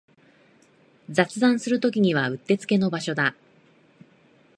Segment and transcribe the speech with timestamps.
[1.11, 3.35] 雑談するときにうってつけの場所だ